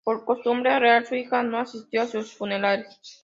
[0.03, 2.89] Por costumbre real, su hija no asistió a sus funerales.